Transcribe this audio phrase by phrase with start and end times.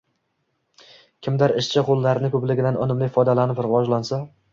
[1.27, 4.21] Kimdir ishchi qo‘llari ko‘pligidan unumli foydalanib rivojlansa